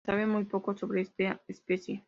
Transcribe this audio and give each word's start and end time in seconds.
Se 0.03 0.07
sabe 0.11 0.25
muy 0.25 0.45
poco 0.45 0.75
sobre 0.75 1.01
esta 1.01 1.41
especie. 1.47 1.99